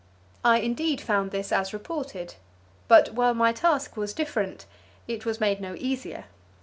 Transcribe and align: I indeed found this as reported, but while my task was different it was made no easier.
I 0.43 0.57
indeed 0.57 0.99
found 0.99 1.29
this 1.29 1.51
as 1.51 1.73
reported, 1.73 2.33
but 2.87 3.13
while 3.13 3.35
my 3.35 3.53
task 3.53 3.95
was 3.95 4.15
different 4.15 4.65
it 5.07 5.27
was 5.27 5.39
made 5.39 5.61
no 5.61 5.75
easier. 5.77 6.25